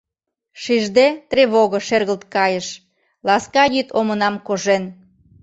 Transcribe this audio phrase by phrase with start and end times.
[0.61, 2.67] Шижде, тревого шергылт кайыш,
[3.27, 4.83] Ласка йӱд омынам кожен.